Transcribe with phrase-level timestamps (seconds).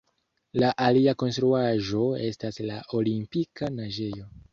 [0.61, 4.27] La alia konstruaĵo estas la Olimpika naĝejo.